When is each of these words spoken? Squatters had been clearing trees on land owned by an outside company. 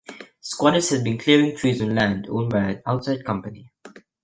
Squatters 0.39 0.89
had 0.89 1.03
been 1.03 1.19
clearing 1.19 1.55
trees 1.55 1.79
on 1.79 1.93
land 1.93 2.25
owned 2.27 2.49
by 2.49 2.63
an 2.71 2.81
outside 2.87 3.23
company. 3.23 3.71